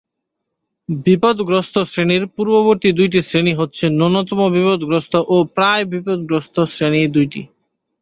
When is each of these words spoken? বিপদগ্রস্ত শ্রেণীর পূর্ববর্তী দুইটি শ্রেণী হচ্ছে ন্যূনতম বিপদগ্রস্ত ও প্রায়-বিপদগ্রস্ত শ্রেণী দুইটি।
বিপদগ্রস্ত 1.05 1.75
শ্রেণীর 1.83 2.23
পূর্ববর্তী 2.35 2.89
দুইটি 2.91 3.19
শ্রেণী 3.21 3.53
হচ্ছে 3.55 3.85
ন্যূনতম 3.91 4.39
বিপদগ্রস্ত 4.55 5.13
ও 5.27 5.35
প্রায়-বিপদগ্রস্ত 5.55 6.55
শ্রেণী 6.73 7.01
দুইটি। 7.07 7.41